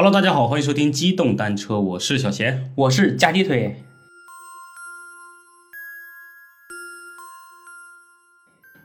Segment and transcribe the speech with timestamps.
[0.00, 2.70] Hello，大家好，欢迎收听机动单车，我是小贤。
[2.76, 3.82] 我是夹鸡腿。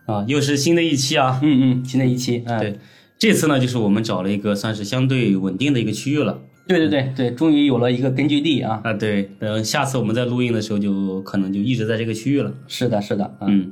[0.08, 2.80] 啊，又是新的一期啊，嗯嗯，新的一期，嗯、对，
[3.20, 6.42] 这次呢，就是我们找了一个算是相对稳定的一个区域了。
[6.68, 8.82] 对对对对，终于有了一个根据地啊。
[8.84, 12.52] 啊，对，等下次我们在录音的时候，就可能就一直在这个区域了。
[12.68, 13.70] 是的，是的，啊、嗯，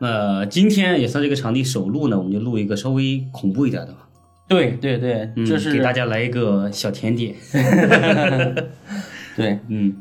[0.00, 4.10] 那今天也算这个场地首录呢，我们就录一个稍微恐怖一点的吧。
[4.46, 7.34] 对对对，嗯，这是给大家来一个小甜点。
[9.36, 9.96] 对嗯，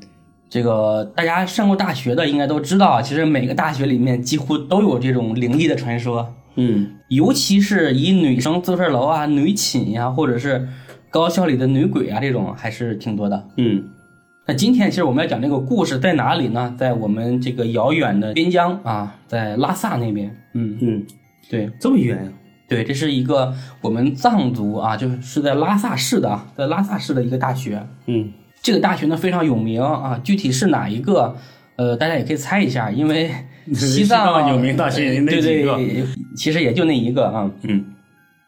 [0.49, 10.67] 这个大家上过大学的应该都知道啊，其实每个大学里面几乎都有这种灵异的传说，嗯，尤其是以女生宿舍楼啊、女寝呀、或者是
[11.09, 13.47] 高校里的女鬼啊这种，还是挺多的。
[13.57, 13.83] 嗯，
[14.45, 16.75] 那今天其实我们要讲这个故事在哪里呢？
[16.77, 20.35] 在我们这个遥远的边疆啊，在拉萨那边。
[20.53, 21.03] 嗯，嗯，
[21.49, 21.71] 对。
[21.79, 22.31] 这么远呀、
[22.73, 27.85] 对，这是一个我们藏族啊，就是是在拉萨市的啊，在拉萨市的一个大学。
[28.07, 31.35] 嗯，这个大学呢非常有名啊，具体是哪一个？
[31.75, 33.31] 呃，大家也可以猜一下，因为
[33.73, 36.03] 西藏有名大学那对几个对，
[36.35, 37.49] 其实也就那一个啊。
[37.63, 37.85] 嗯，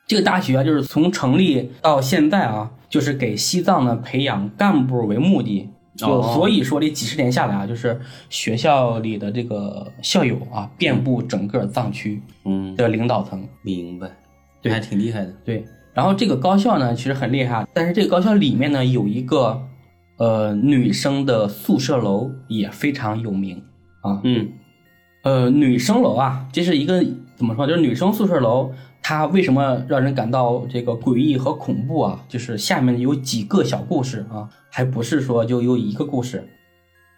[0.05, 5.69] 这个大学啊，就是从成立到现在啊，就是给西藏呢培养干部为目的。
[5.95, 13.47] 就哦所以说这几十年下来啊，就是学校里的这个校友啊，遍布整个藏区嗯，的领导层。
[13.61, 14.09] 明白，
[14.61, 15.33] 对还挺厉害的。
[15.43, 19.61] 对，然后这个高校呢，其实很厉害，但是这个高校里面呢有一个
[20.17, 23.63] 呃女生的宿舍楼也非常有名
[24.01, 24.19] 啊。
[24.23, 24.49] 嗯
[25.23, 27.03] 呃，女生楼啊，这是一个
[27.35, 27.65] 怎么说？
[27.65, 28.71] 就是女生宿舍楼，
[29.07, 32.25] 它为什么让人感到这个诡异和恐怖啊？
[32.27, 36.43] 就是下面有几个小故事啊，还不是说就有一个故事。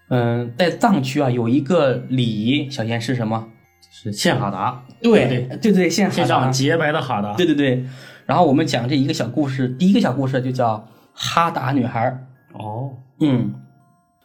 [0.09, 3.47] 嗯，在藏区啊，有一个礼仪，小贤是什么？
[3.89, 7.33] 是献哈达，对对对对，献献哈达上洁白的哈达。
[7.35, 7.85] 对对对，
[8.25, 12.27] 然后我们讲这一个小故事，第一个小故事就叫哈达女孩儿。
[12.51, 12.91] 哦，
[13.21, 13.53] 嗯，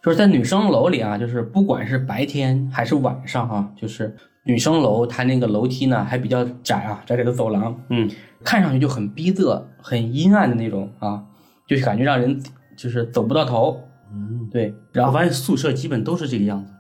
[0.03, 8.11] 就是在女生楼里啊，就是不管是白天还是晚上啊，就是女生楼它那个楼梯呢还比较窄啊，窄窄的走廊，嗯。
[8.45, 11.23] 看上去就很逼仄、很阴暗的那种啊，
[11.65, 12.43] 就是感觉让人
[12.77, 13.81] 就是走不到头。
[14.13, 16.73] 嗯，对，然然后后发现宿舍基本都是这个样子，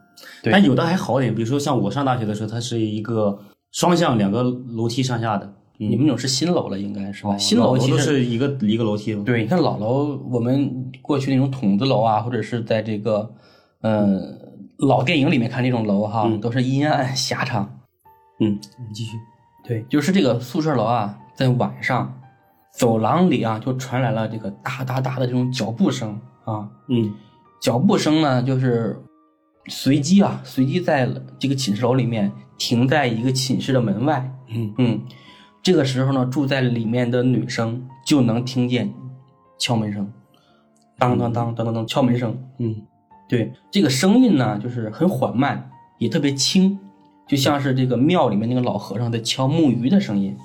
[0.42, 0.52] 对。
[0.52, 3.38] 但有的还好点，比如说像我上大学的时候，它是一个
[3.70, 7.38] 双向两个楼梯上下的，你们那种是新楼了，应该是吧？
[7.38, 9.14] 新楼其实是一个一个楼梯。
[9.22, 13.32] 对，你看老楼，我们过去那种筒子楼啊，或者是在这个，
[13.82, 14.20] 呃，
[14.78, 17.78] 老电影里面看那种楼哈，都是阴暗狭长。
[18.40, 19.16] 嗯，你继续。
[19.64, 22.18] 对，就是这个宿舍楼啊，在晚上，
[22.74, 26.68] 走廊里啊，就传来了这个哒哒哒的这种脚步声啊。
[26.88, 27.14] 嗯
[27.60, 29.00] 脚步声呢，就是
[29.68, 31.08] 随机啊，随机在
[31.38, 34.28] 这个寝室楼里面停在一个寝室的门外。
[34.48, 35.00] 嗯嗯，
[35.62, 38.92] 这个时候呢，住在里面的女生就能听见
[39.60, 40.12] 敲门声，
[40.98, 42.36] 当当当当当当敲门声。
[42.58, 42.82] 嗯
[43.32, 46.78] 对，这个声音呢，就是很缓慢，也特别轻，
[47.26, 50.36] 就像是这个庙里面那个老和尚在敲木鱼的声音。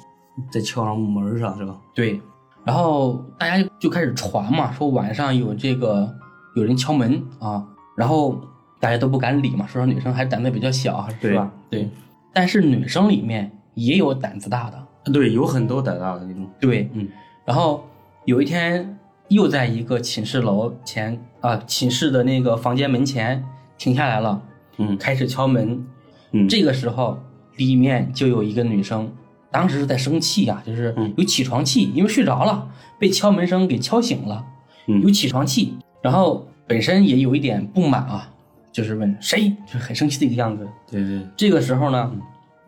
[0.49, 1.75] 在敲上木门上是吧？
[1.93, 2.21] 对，
[2.63, 6.15] 然后大家就开始传嘛，说晚上有这个
[6.55, 7.67] 有人敲门啊，
[7.97, 8.39] 然后
[8.79, 11.51] 大家都不敢理嘛，说说女生还胆子比较小，是吧？
[11.69, 11.89] 对，
[12.31, 16.47] 但是女生里面也有胆子大的，对，有很多胆大的那种。
[16.61, 17.05] 对，嗯
[17.43, 17.83] 然后
[18.23, 18.97] 有一天
[19.29, 23.43] 又在一个寝室楼前啊，寝室的那个房间门前
[23.77, 24.41] 停下来了，
[24.77, 24.97] 嗯。
[24.97, 25.85] 开始敲门。
[26.31, 26.47] 嗯。
[26.47, 27.19] 这个时候
[27.57, 29.11] 里面就有一个女生，
[29.51, 31.13] 当时是在生气啊，就是嗯。
[31.17, 32.67] 有起床气，因为睡着了，
[32.99, 34.45] 被敲门声给敲醒了，
[34.87, 35.01] 嗯。
[35.01, 38.29] 有起床气，然后本身也有一点不满啊，
[38.71, 40.67] 就是问谁，就是很生气的一个样子。
[40.89, 42.11] 对对，这个时候呢，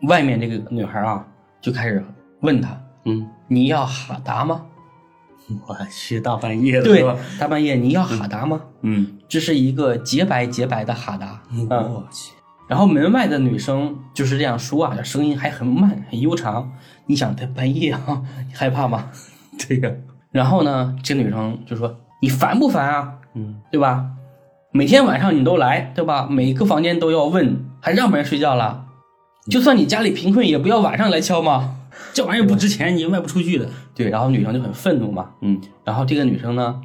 [0.02, 1.26] 外面这个女孩啊
[1.60, 2.04] 就开始
[2.40, 4.66] 问他：“嗯，你要哈达吗？”
[5.66, 8.60] 我去，大半夜的对吧？，大半夜你要哈达吗？
[8.82, 11.42] 嗯，这是一个洁白洁白的哈达。
[11.52, 12.32] 嗯，我去，
[12.68, 16.72] 然后门外的女生就是这样说啊，声音还很慢很悠长。
[17.06, 19.10] 你想在半夜啊，你害怕吗？
[19.68, 19.90] 对呀，
[20.30, 23.14] 然后呢，这女生就说：“你烦不烦啊？
[23.34, 24.06] 嗯对吧？
[24.72, 26.26] 每天晚上你都来，对吧？
[26.30, 28.84] 每个房间都要问，还让不让人睡觉了？
[29.50, 31.76] 就算你家里贫困，也不要晚上来敲吗？
[32.14, 33.68] 这玩意儿不值钱，你卖不出去的。
[33.94, 35.30] 对，然后女生就很愤怒嘛。
[35.42, 36.80] 嗯然后这个女生呢，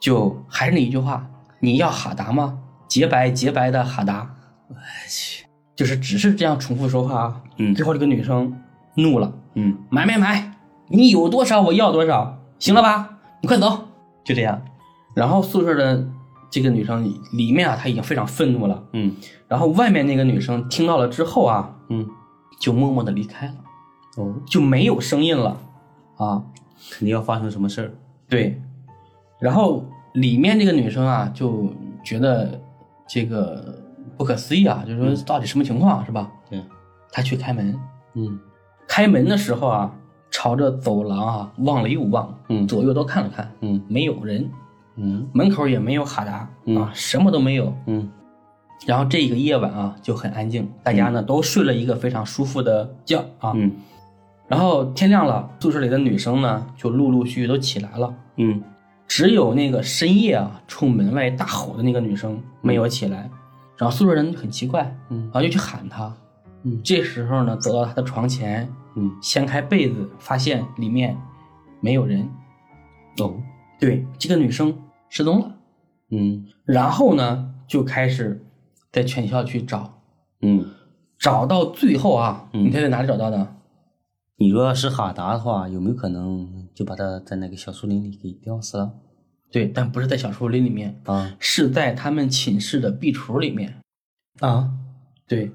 [0.00, 1.26] 就还是那一句话：
[1.60, 2.58] 你要哈达吗？
[2.88, 4.34] 洁白洁白的哈达。
[4.68, 4.74] 我
[5.08, 5.44] 去，
[5.76, 7.40] 就是只是这样重复说话啊。
[7.58, 8.52] 嗯最后这个女生
[8.96, 10.52] 怒了，嗯买买买，
[10.88, 13.18] 你有多少我要多少，行了吧？
[13.40, 13.88] 你快走，
[14.24, 14.60] 就这样。
[15.14, 16.06] 然后宿舍的
[16.54, 17.02] 这个女生
[17.32, 18.80] 里面啊，她已经非常愤怒了。
[18.92, 19.16] 嗯。
[19.48, 22.08] 然后外面那个女生听到了之后啊，嗯，
[22.60, 23.54] 就默默的离开了，
[24.18, 25.60] 哦，就没有声音了。
[26.16, 26.44] 啊。
[26.92, 27.90] 肯定要发生什么事儿。
[28.28, 28.60] 对，
[29.40, 31.68] 然后里面这个女生啊就
[32.04, 32.60] 觉得
[33.08, 33.82] 这个
[34.16, 36.30] 不可思议啊，就是说到底什么情况是吧？
[36.48, 36.62] 对，
[37.10, 37.76] 她去开门，
[38.14, 38.38] 嗯。
[38.86, 39.92] 开门的时候啊，
[40.30, 42.68] 朝着走廊啊望了又望，嗯。
[42.68, 43.82] 左右都看了看，嗯。
[43.88, 44.48] 没有人，
[44.96, 45.28] 嗯。
[45.32, 46.76] 门口也没有哈达、嗯。
[46.76, 47.74] 啊，什么都没有。
[47.86, 48.10] 嗯。
[48.86, 53.52] 然后这个夜晚啊就很安静，大家呢都睡了一个非常舒服的觉啊。
[53.54, 53.72] 嗯。
[54.46, 58.62] 然后天亮了，宿舍里的女生呢就陆陆续续都起来了，嗯。
[59.06, 63.30] 只有那个深夜啊冲门外大吼的那个女生没有起来。
[63.76, 65.22] 然后宿舍人很奇怪，嗯。
[65.24, 66.12] 然后就去喊她。
[66.64, 66.80] 嗯。
[66.82, 69.10] 这时候呢，走到她的床前，嗯。
[69.22, 71.16] 掀开被子，发现里面
[71.80, 72.28] 没有人。
[73.20, 73.32] 哦
[73.78, 74.76] 对，这个女生
[75.08, 75.54] 失踪了。
[76.10, 78.44] 嗯然后呢，就开始
[78.92, 80.00] 在全校去找，
[80.40, 80.70] 嗯，
[81.18, 83.54] 找到最后啊，嗯你猜在哪里找到的？
[84.36, 88.92] 你如果是哈达的话，有没有可能就把他在那个小树林里给吊死了
[89.50, 93.80] 对，但不是在小树林里面，啊是在他们寝室的壁橱里面。
[94.40, 94.70] 啊！
[95.28, 95.52] 对，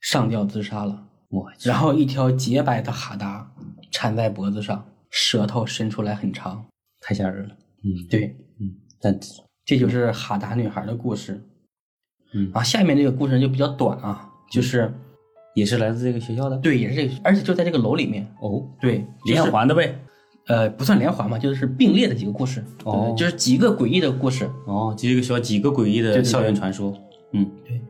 [0.00, 1.06] 上吊自杀了。
[1.28, 3.52] 我，然后一条洁白的哈达
[3.92, 6.66] 缠在脖子上，舌头伸出来很长。
[7.06, 7.54] 太吓人了。
[7.84, 9.16] 嗯对，嗯，但
[9.64, 11.40] 这就是哈达女孩的故事。
[12.34, 14.92] 嗯啊，下面这个故事就比较短啊，就是
[15.54, 18.26] 也是来自这个学校的对，也是这个，而且就在这个楼里面。
[18.40, 19.96] 哦，对，就是连环的呗。
[20.48, 24.50] 呃，不算连环嘛，就是并列的几个故事，哦就是几个诡异的故事。
[24.66, 26.92] 哦，这个学校几个诡异的校园传说。
[27.32, 27.80] 嗯对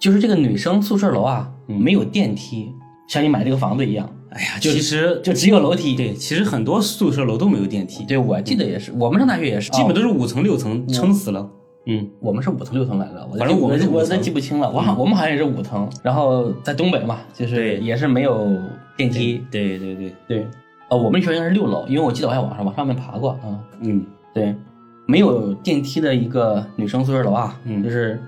[0.00, 2.72] 就是这个女生宿舍楼啊，嗯没有电梯，
[3.12, 5.94] 像你买这个房子一样，哎呀，就其实就只有楼梯。
[5.94, 9.92] 对，其实很多宿舍楼都没有电梯，对，我记得也是，我们上大学也是，基本哦。
[9.92, 11.46] 都是五层六层，撑死了。
[11.84, 12.08] 嗯。
[12.20, 17.80] 我们是五层六层来的，反正我们是我真记不清了，我好我们好像也是五层，然后在东北嘛，就是对。
[17.80, 18.48] 也是没有
[18.96, 19.44] 电梯。
[19.50, 20.46] 对对对，对，
[20.88, 23.60] 呃，我们学校是六楼，因为我记得我还往上往上面爬过啊。
[23.80, 24.02] 嗯。
[24.32, 24.56] 对，
[25.04, 27.82] 没有电梯的一个女生宿舍楼啊，嗯。
[27.82, 28.18] 就是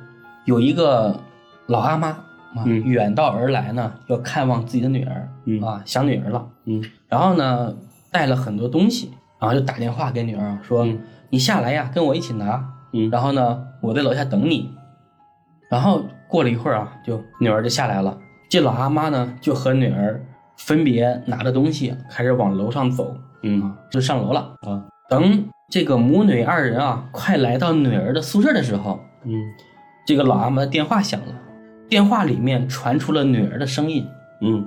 [0.44, 1.18] 有一个
[1.68, 2.14] 老阿妈
[2.54, 2.82] 啊，嗯。
[2.84, 5.60] 远道而来呢，要看望自己的女儿，嗯。
[5.62, 6.82] 啊，想女儿了，嗯。
[7.08, 7.74] 然后呢
[8.10, 10.98] 带了很多东西，然后就打电话给女儿说：“嗯
[11.30, 13.10] 你下来呀，跟我一起拿。”嗯。
[13.10, 14.70] 然后呢，我在楼下等你。
[15.68, 18.16] 然后过了一会儿啊，就女儿就下来了。
[18.48, 20.24] 这老阿妈呢，就和女儿
[20.56, 23.60] 分别拿着东西，开始往楼上走，嗯。
[23.62, 24.54] 啊，就上楼了。
[24.60, 24.84] 啊。
[25.08, 29.32] 等这个母女二人啊，快来到女儿的宿舍的时候，嗯。
[30.06, 31.34] 这个老阿妈的电话响了，
[31.88, 34.06] 电话里面传出了女儿的声音。
[34.40, 34.66] 嗯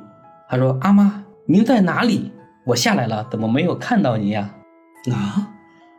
[0.49, 2.31] 她说：“阿妈，您在哪里？
[2.65, 4.49] 我下来了，怎么没有看到您呀？”
[5.11, 5.49] 啊，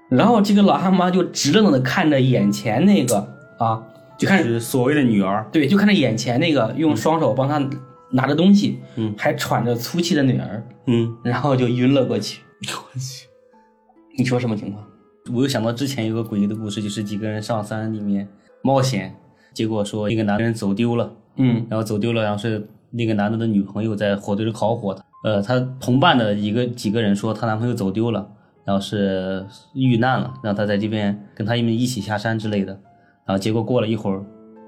[0.09, 3.17] 然后这个老阿妈就直愣愣的看着眼前那个
[3.59, 3.83] 啊，
[4.19, 5.47] 就看是所谓的女儿。
[5.53, 7.59] 对，就看着眼前那个用双手帮她
[8.11, 12.41] 拿着东西，嗯还喘着粗气的女儿，嗯，然后就晕了过去。
[12.61, 13.27] 我去。
[14.17, 14.85] 你说什么情况？
[15.33, 18.27] 我又想到之前有个诡异的故事，就是几个人上山里面
[18.63, 19.15] 冒险，
[19.59, 28.25] 结果说那个男人走丢了，嗯然后走丢了，然后是那个男的的女朋友在火堆里烤火的，呃，他同伴的一个几个人说她男朋友走丢了，
[28.65, 29.45] 然后是
[29.75, 32.73] 遇难了，让他在这边跟他们一起下山之类的，
[33.27, 34.23] 然后结果过了一会儿，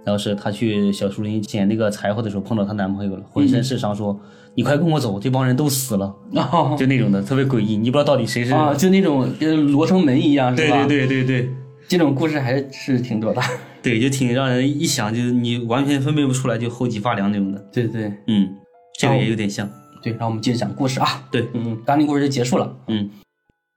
[0.05, 4.19] 然后是她去小树林捡那个柴火的时候碰到她男朋友了，浑身是伤，说、
[4.57, 8.53] 你快跟我走，这帮人都死了，哦就那种的，特别诡异，你不知道到底谁是。
[8.53, 10.85] 啊，就那种跟罗生门一样，是对吧？
[10.89, 11.55] 对对对对。
[11.91, 13.43] 这种故事还是是挺多的。
[13.83, 17.59] 对，就挺让人一想，就是你完全分辨不出来，就后脊发凉那种的。
[17.73, 18.49] 对对嗯，
[18.97, 19.69] 这个也有点像。
[20.01, 21.27] 对，然后我们接着讲故事啊。
[21.33, 22.77] 对，嗯，刚刚那故事就结束了。
[22.87, 23.11] 嗯，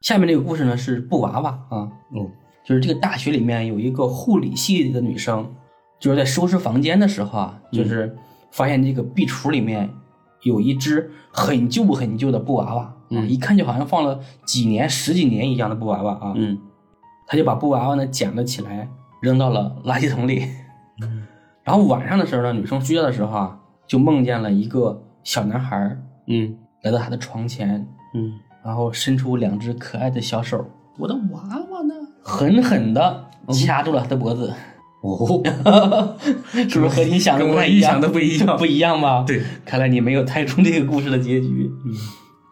[0.01, 2.29] 下面这个故事呢是布娃娃啊，嗯，
[2.63, 5.51] 就是这个大学里面有一个护理系的女生，
[6.00, 8.15] 就是在收拾房间的时候啊，就是
[8.51, 9.89] 发现这个壁橱里面
[10.43, 16.60] 有一只很旧很旧的布娃娃，啊，嗯一看就好像放了几年、十几年一样的布娃娃啊，嗯
[17.33, 18.87] 她就把布娃娃呢捡了起来，
[19.19, 20.47] 扔到了垃圾桶里。
[21.65, 30.63] 然后晚上的时候呢，女生睡觉的时候啊，就梦见了一个小男孩儿嗯来到她的床前，嗯，然后伸出两只可爱的小手，
[30.99, 31.95] 我的娃娃呢？
[32.21, 34.53] 狠狠的掐住了他的脖子，
[35.01, 35.41] 哦，
[36.69, 37.97] 是不是和你想的不太一样？
[37.99, 39.23] 的不一样 不一样吧？
[39.25, 41.67] 对，看来你没有猜中这个故事的结局。
[41.83, 41.91] 嗯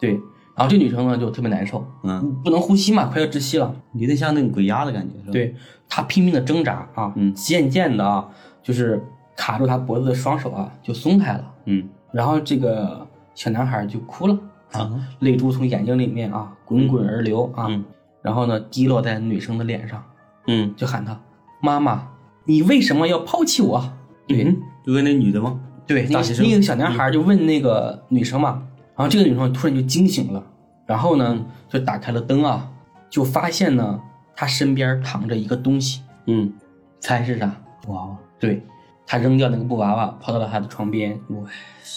[0.01, 0.19] 对，
[0.55, 3.73] 然后这女生呢就特别难受，嗯，不能呼吸嘛，快要窒息了。
[3.93, 5.55] 有点像那个鬼压的感觉，是吧？，对
[5.87, 7.33] 她拼命的挣扎啊，嗯。
[7.33, 8.27] 渐渐的啊，
[8.61, 9.01] 就是
[9.35, 11.87] 卡住她脖子的双手啊就松开了，嗯。
[12.11, 14.37] 然后这个小男孩就哭了
[14.73, 17.83] 啊，啊，泪珠从眼睛里面啊滚滚而流啊，嗯。
[18.21, 20.03] 然后呢滴落在女生的脸上，
[20.47, 21.19] 嗯，就喊她
[21.61, 22.09] 妈妈，
[22.43, 23.81] 你为什么要抛弃我？
[24.27, 25.59] 对、嗯，就问那女的吗？
[25.87, 28.63] 对，那那个小男孩就问那个女生嘛，
[29.01, 30.43] 然后这个女生突然就惊醒了，
[30.85, 32.71] 然后呢就打开了灯啊，
[33.09, 33.99] 就发现呢，
[34.35, 36.53] 她身边躺着一个东西，嗯，
[36.99, 37.51] 猜是啥？
[37.81, 38.63] 布娃娃，对，
[39.07, 41.19] 她扔掉那个布娃娃，跑到了她的床边。
[41.29, 41.49] 哇，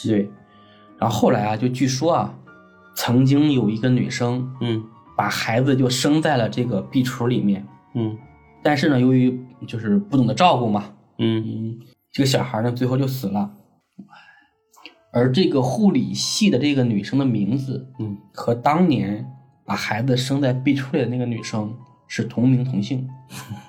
[0.02, 0.30] 对，
[0.98, 2.34] 然后后来啊，就据说啊，
[2.94, 4.82] 曾经有一个女生嗯
[5.14, 8.16] 把孩子就生在了这个壁橱里面，嗯
[8.62, 10.84] 但是呢，由于就是不懂得照顾嘛，
[11.18, 11.80] 嗯嗯，
[12.10, 13.50] 这个小孩呢最后就死了。
[15.14, 19.24] 而这个护理系的这个女生的名字嗯，和当年
[19.64, 21.72] 把孩子生在壁橱里的那个女生
[22.08, 23.08] 是同名同姓。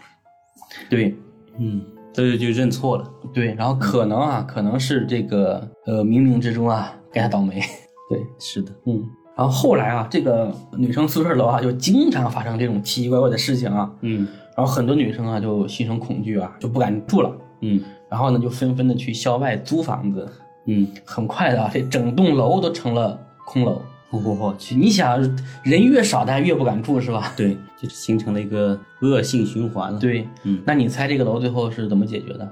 [0.90, 1.16] 对
[1.58, 3.10] 嗯，这就就认错了。
[3.32, 7.62] 对，然后可能啊，可能是这个呃冥冥之中啊该他倒霉。
[8.10, 9.04] 对，是的，嗯，
[9.38, 17.32] 然后后来啊，这个女生宿舍楼啊就经常发生这种奇奇怪怪的事情啊，嗯然后很多女生啊就心生恐惧啊，就不敢住了。
[17.62, 20.28] 嗯然后呢，就纷纷的去校外租房子。
[20.66, 23.82] 嗯，很快的啊，这整栋楼都成了空楼。
[24.12, 25.20] 我去，你想，
[25.64, 27.34] 人越少，大家越不敢住，是吧？
[27.36, 32.50] 对， 就是形成了一个恶性循环了。，对，嗯，那你猜这个楼最后是怎么解决的？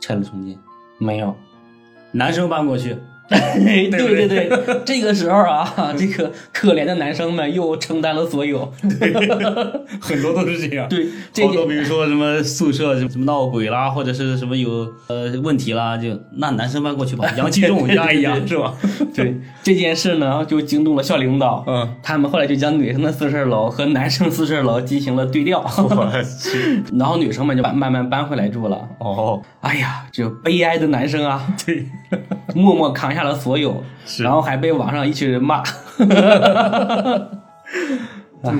[0.00, 0.58] 拆了重建，
[0.98, 1.34] 没有。
[2.10, 2.96] 男生搬过去，
[3.30, 4.28] 对不对？
[4.28, 5.66] 对对， 这个时候啊，
[5.96, 8.70] 这个可怜的男生们又承担了所有。
[8.98, 9.12] 对
[10.00, 10.88] 很多都是这样。
[10.88, 18.74] 对，这好多比如说什么宿舍什么闹鬼啦，或者是什么有呃问题啦，就那男生搬过去吧，阳气重压一压是吧？
[19.14, 21.64] 对这件事呢，就惊动了校领导。
[21.66, 25.64] 嗯，他们后来就将女生的宿舍楼和男生宿舍楼进行了对调，
[26.98, 28.88] 然后女生们就慢慢慢搬回来住了。
[28.98, 31.86] 哦，哎呀，这悲哀的男生啊，对，
[32.54, 33.82] 默默扛下了所有，
[34.18, 35.62] 然后还被网上一群人骂。
[38.42, 38.52] 哎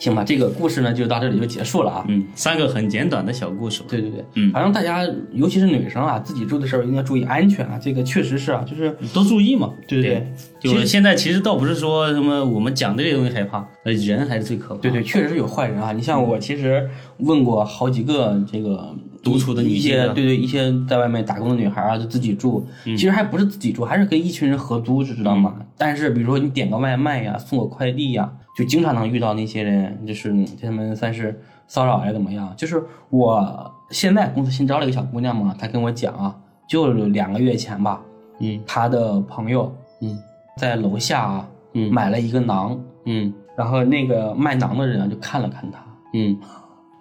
[0.00, 2.04] 行吧，这个故事呢就到这里就结束了啊。
[2.06, 3.82] 嗯，三个很简短的小故事。
[3.88, 9.72] 对对对，嗯反正大家尤其是女生啊，自己住的时候一定要注意安全啊，这个确实是啊，就是多注意嘛。
[9.88, 14.80] 对对就现在其实倒不是说什么我们讲的这些东西害怕，呃，人还是最可怕。
[14.80, 15.90] 对对，确实是有坏人啊。
[15.90, 25.54] 你像我其实问过好几个这个独处的女一性对对一些在外面打工的女孩啊，就自己住，嗯其实还不是自己住，还是跟一群人合租，知道吗？
[25.76, 30.32] 但是比如说你点个外卖呀，送个快递呀，就经常能遇到那些人，就是
[30.62, 32.52] 他们算是骚扰还是怎么样？
[32.56, 36.36] 就是我现在公司新招了一个小姑娘嘛，她跟我讲啊，
[36.68, 38.00] 就两个月前吧，
[38.40, 40.18] 嗯她的朋友嗯
[40.56, 45.78] 在楼下啊嗯买了一个馕，嗯然后那个卖馕的人啊就看了看她。
[46.14, 46.38] 嗯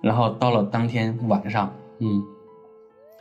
[0.01, 2.23] 然后到了当天晚上，嗯，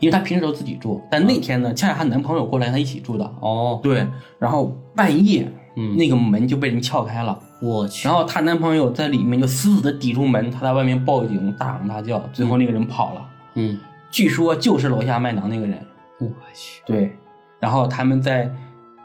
[0.00, 3.24] 因为她平时都自己住，但那天呢，恰恰她男朋友过来，她一起住的。
[3.40, 4.06] 哦，对，
[4.38, 5.96] 然后半夜，嗯。
[5.96, 13.28] 那个门就被人撬开了，我去，然后她男朋友在里面就死死的抵住门，她在外面报警，大喊大叫，最后那个人跑了。
[13.54, 13.78] 嗯，
[14.10, 15.78] 据说就是楼下卖馕那个人。
[16.18, 17.16] 我去，对，
[17.60, 18.50] 然后他们在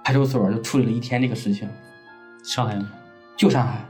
[0.04, 1.68] 派出所就处理了一天这个事情，
[2.44, 2.88] 上海吗？
[3.36, 3.86] 就上海。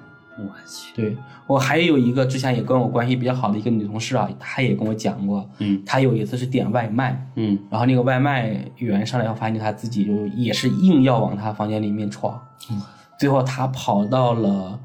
[0.46, 1.18] 我去，对
[1.48, 5.82] 我还有一个之前也跟我关系比较好的一个女同事啊，她也跟我讲过，嗯。
[5.86, 7.58] 她有一次是点外卖，嗯。
[7.70, 12.82] 然后那个外卖员上来后，发现她自己就也是硬要往她房间里面闯，嗯。
[13.20, 14.80] 最后她跑到了，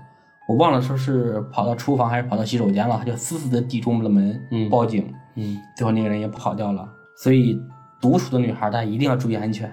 [0.48, 4.68] 我忘了说是跑到厨房还是跑到洗手间了，她就死死的抵住了门，嗯。
[4.68, 6.88] 报警，嗯，最后那个人也跑掉了。
[7.16, 7.58] 所以
[8.00, 9.66] 独处的女孩，大家一定要注意安全。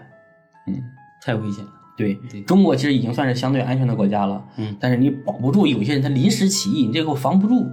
[0.67, 0.81] 嗯，
[1.21, 1.71] 太危险了。
[1.95, 7.67] 对对中国其实已经算是相对安全的国家了，嗯，但是你保不住，有些人他临时起意，你这个防不住，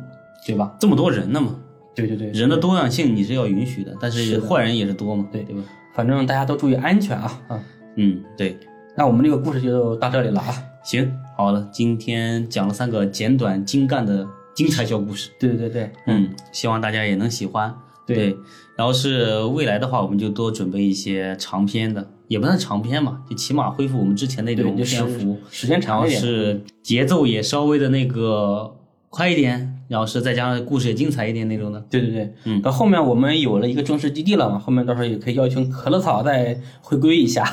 [0.46, 0.76] 对吧？
[0.78, 1.56] 这么多人呢嘛，
[1.94, 5.62] 对对对，人的多样性你是要允许的，但是坏人也是多嘛，对对吧？
[5.94, 7.60] 反正大家都注意安全啊啊！
[7.96, 8.58] 嗯，对。
[8.96, 10.54] 那我们这个故事就到这里了啊。
[10.82, 17.74] 行，好了，今天讲了三个简短精干的精彩小故事，对对对对，嗯，希望大家也能喜欢。
[18.14, 18.36] 对
[18.76, 26.20] 然后是未来的话，我们就多准备一些长篇的，也不算长篇嘛，就起码恢复我们之前那种篇幅，时间长一点。
[26.20, 28.74] 是节奏也稍微的那个
[29.10, 31.78] 快一点，然后是再加上故事也精彩一点那种的。
[31.90, 37.44] 对对对，嗯到后面我们有了一个正式基地了嘛，后面到时候也可以邀请可乐草再回归一下。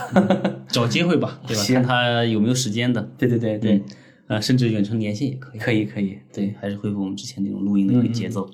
[0.69, 1.63] 找机会吧， 对吧？
[1.63, 3.83] 行看他有没有时间的，对对对对，嗯，
[4.27, 5.59] 呃，甚至远程连线也可以。
[5.59, 6.17] 可以可以。
[6.33, 8.49] 对，还是恢复我们之前那种录音的一个节奏。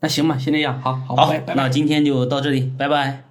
[0.00, 1.54] 那行吧，先这样，好好，好拜拜。
[1.54, 3.27] 那今天就到这里，拜拜。